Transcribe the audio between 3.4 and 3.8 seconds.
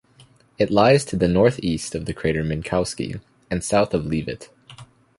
and